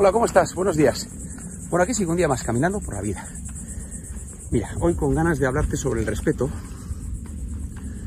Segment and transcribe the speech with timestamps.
[0.00, 0.54] Hola, ¿cómo estás?
[0.54, 1.08] Buenos días.
[1.70, 3.26] Bueno, aquí sigo un día más caminando por la vida.
[4.52, 6.48] Mira, hoy con ganas de hablarte sobre el respeto.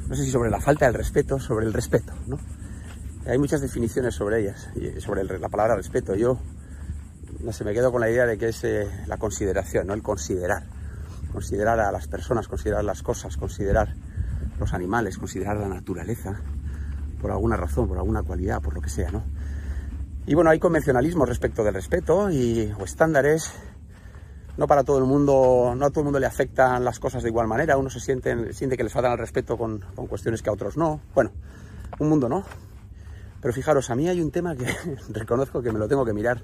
[0.08, 2.40] No sé si sobre la falta del respeto, sobre el respeto, ¿no?
[3.26, 4.70] Hay muchas definiciones sobre ellas,
[5.00, 6.16] sobre la palabra respeto.
[6.16, 6.40] Yo,
[7.42, 9.94] no sé, me quedo con la idea de que es eh, la consideración, ¿no?
[9.94, 10.64] El considerar.
[11.34, 13.96] Considerar a las personas, considerar las cosas, considerar
[14.62, 16.40] los animales, considerar la naturaleza,
[17.22, 19.24] por alguna razón, por alguna cualidad, por lo que sea, ¿no?
[20.28, 23.52] Y bueno, hay convencionalismo respecto del respeto y, o estándares.
[24.58, 27.30] No para todo el mundo, no a todo el mundo le afectan las cosas de
[27.30, 27.78] igual manera.
[27.78, 30.78] Uno se siente, siente que les faltan al respeto con, con cuestiones que a otros
[30.78, 31.02] no.
[31.16, 31.32] Bueno,
[32.00, 32.44] un mundo no.
[33.42, 34.68] Pero fijaros, a mí hay un tema que
[35.10, 36.42] reconozco que me lo tengo que mirar,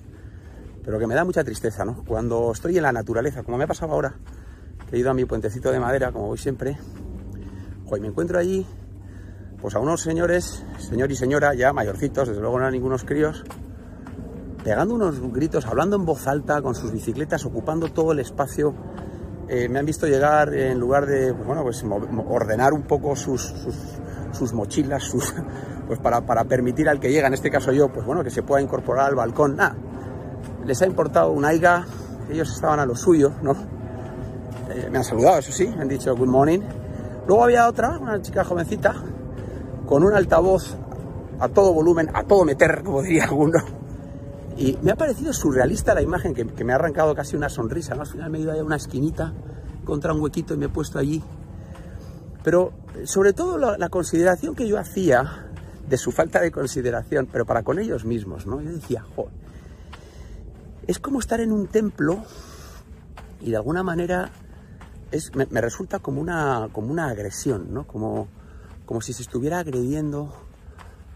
[0.84, 2.04] pero que me da mucha tristeza, ¿no?
[2.06, 4.16] Cuando estoy en la naturaleza, como me ha pasado ahora,
[4.90, 6.78] que he ido a mi puentecito de madera, como voy siempre,
[7.86, 8.66] hoy me encuentro allí,
[9.62, 13.44] pues a unos señores, señor y señora, ya mayorcitos, desde luego no eran ningunos críos,
[14.68, 18.76] pegando unos gritos, hablando en voz alta, con sus bicicletas, ocupando todo el espacio.
[19.48, 21.86] Eh, me han visto llegar en lugar de, pues bueno, pues
[22.28, 23.54] ordenar un poco sus,
[24.34, 25.34] sus, mochilas, sus,
[25.88, 28.44] pues para, para, permitir al que llega, en este caso yo, pues bueno, que se
[28.44, 29.56] pueda incorporar al balcón.
[29.56, 29.78] Nada,
[30.66, 31.86] les ha importado un aiga,
[32.30, 33.54] ellos estaban a lo suyo, ¿no?
[34.70, 36.60] Eh, me han saludado, eso sí, me han dicho good morning.
[37.26, 38.96] Luego había otra, una chica jovencita,
[39.86, 40.76] con un altavoz
[41.40, 43.60] a todo volumen, a todo meter, como diría alguno,
[44.58, 47.94] y me ha parecido surrealista la imagen que, me ha arrancado casi una sonrisa.
[47.94, 49.34] Al final me he ido a una esquinita
[49.86, 51.24] contra un huequito y me he puesto allí.
[52.44, 52.74] Pero
[53.06, 55.46] sobre todo la, consideración que yo hacía
[55.88, 58.60] de su falta de consideración, pero para con ellos mismos, ¿no?
[58.62, 59.32] Yo decía, joder,
[60.88, 62.24] es como estar en un templo
[63.40, 64.32] y de alguna manera
[65.12, 67.86] es, me, resulta como una, como una agresión, ¿no?
[67.86, 68.28] Como,
[68.86, 70.34] como si se estuviera agrediendo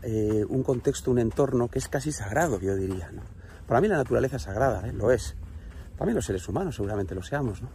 [0.03, 3.11] eh, un contexto, un entorno que es casi sagrado, yo diría.
[3.67, 4.93] Para mí la naturaleza es sagrada, ¿eh?
[4.93, 5.35] lo es.
[5.97, 7.69] También los seres humanos seguramente lo seamos, ¿no?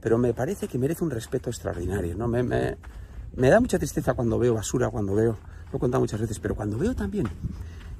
[0.00, 2.28] Pero me parece que merece un respeto extraordinario, ¿no?
[2.28, 5.36] Me, me, da mucha tristeza cuando veo basura, cuando veo,
[5.72, 7.28] lo he contado muchas veces, pero cuando veo también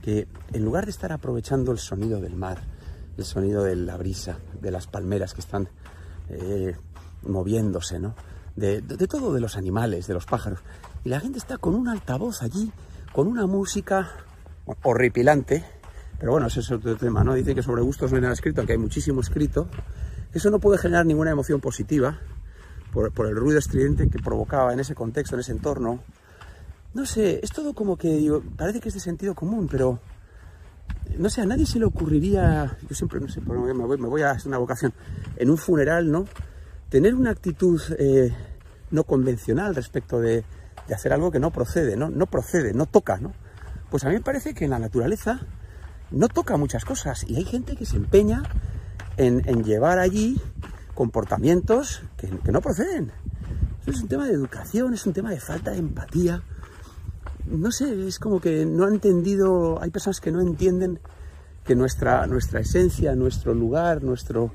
[0.01, 2.63] que en lugar de estar aprovechando el sonido del mar,
[3.17, 5.69] el sonido de la brisa, de las palmeras que están
[6.29, 6.77] eh,
[7.23, 8.01] moviéndose,
[8.55, 10.61] de, de, todo, de los animales, de los pájaros.
[11.05, 12.73] Y la gente está con un altavoz allí
[13.13, 14.11] con una música
[14.83, 15.65] horripilante,
[16.19, 17.35] pero bueno, ese es otro tema, ¿no?
[17.35, 19.69] Dice que sobre gustos no hay nada escrito, aunque hay muchísimo escrito.
[20.33, 22.19] Eso no puede generar ninguna emoción positiva
[22.93, 26.03] por, el ruido estridente que provocaba en ese contexto, en ese entorno.
[26.95, 30.01] No sé, es todo como que digo, parece que es de sentido común, pero
[31.17, 34.23] no sé, a nadie se le ocurriría, yo siempre, no sé, me voy, me voy
[34.23, 34.93] a hacer una vocación,
[35.37, 36.27] en un funeral, ¿no?
[36.89, 38.35] Tener una actitud eh,
[38.91, 40.45] no convencional respecto de,
[40.89, 42.09] de hacer algo que no procede, ¿no?
[42.09, 43.33] No procede, no toca, ¿no?
[43.91, 45.41] Pues a mí me parece que en la naturaleza
[46.11, 48.43] no toca muchas cosas y hay gente que se empeña
[49.17, 50.41] en, llevar allí
[50.95, 53.13] comportamientos que, no proceden.
[53.87, 56.43] es un tema de educación, es un tema de falta de empatía.
[57.47, 61.01] No sé, es como que no ha entendido, hay personas que no entienden
[61.65, 64.53] que nuestra, nuestra esencia, nuestro lugar, nuestro,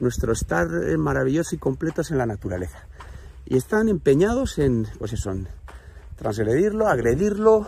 [0.00, 2.86] nuestro estar maravilloso y completo es en la naturaleza.
[3.46, 5.48] Y están empeñados en, pues eso, en,
[6.20, 7.66] transgredirlo, agredirlo,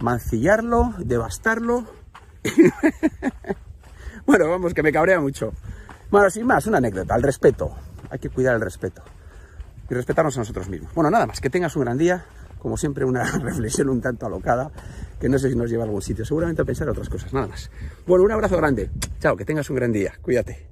[0.00, 1.84] mancillarlo, devastarlo.
[4.26, 5.52] bueno, vamos, que me cabrea mucho.
[6.10, 7.70] Bueno, sin más, una anécdota, el respeto.
[8.10, 9.02] Hay que cuidar el respeto.
[9.88, 10.92] Y respetarnos a nosotros mismos.
[10.92, 12.24] Bueno, nada más, que tengas un gran día.
[12.58, 14.72] Como siempre, una reflexión un tanto alocada,
[15.20, 16.24] que no sé si nos lleva a algún sitio.
[16.24, 17.70] Seguramente a pensar otras cosas, nada más.
[18.08, 18.90] Bueno, un abrazo grande.
[19.20, 20.14] Chao, que tengas un gran día.
[20.20, 20.67] Cuídate.